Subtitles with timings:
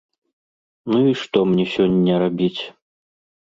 [0.91, 2.59] Ну, і што мне сёння рабіць?